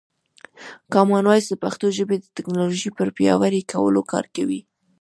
[0.93, 4.59] کامن وایس د پښتو ژبې د ټکنالوژۍ پر پیاوړي کولو کار کوي.